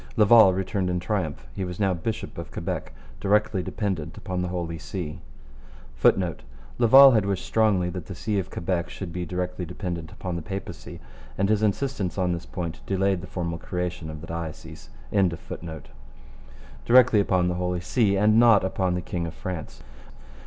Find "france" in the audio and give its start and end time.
19.35-19.83